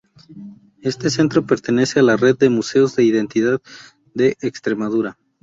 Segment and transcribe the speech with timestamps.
[0.81, 3.61] Este Centro pertenece a la Red de Museos de Identidad
[4.15, 5.19] de Extremadura.